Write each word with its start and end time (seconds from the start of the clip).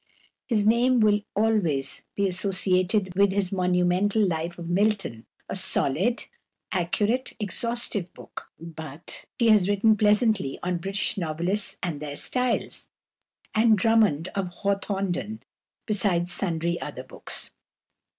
His 0.47 0.65
name 0.65 0.99
will 0.99 1.21
always 1.35 2.01
be 2.15 2.27
associated 2.27 3.13
with 3.15 3.31
his 3.31 3.51
monumental 3.51 4.27
"Life 4.27 4.57
of 4.57 4.67
Milton," 4.67 5.27
a 5.47 5.55
solid, 5.55 6.23
accurate, 6.71 7.33
exhaustive 7.39 8.11
book; 8.15 8.47
but 8.59 9.25
he 9.37 9.49
has 9.49 9.69
written 9.69 9.95
pleasantly 9.95 10.57
on 10.63 10.77
"British 10.79 11.19
Novelists 11.19 11.77
and 11.83 11.99
their 11.99 12.15
Styles" 12.15 12.87
and 13.53 13.77
"Drummond 13.77 14.29
of 14.33 14.47
Hawthornden," 14.47 15.43
besides 15.85 16.33
sundry 16.33 16.81
other 16.81 17.03
books. 17.03 17.51